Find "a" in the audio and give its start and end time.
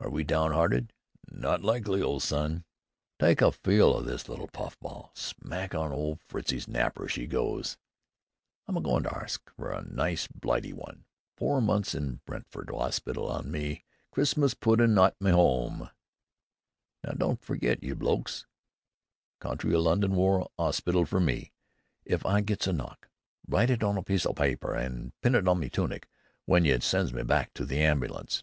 3.42-3.52, 8.78-8.80, 9.70-9.82, 22.66-22.72, 23.98-24.02